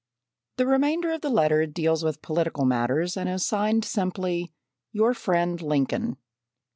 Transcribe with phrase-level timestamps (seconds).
[0.57, 4.51] The remainder of the letter deals with political matters and is signed simply
[4.91, 6.17] "Your Friend Lincoln."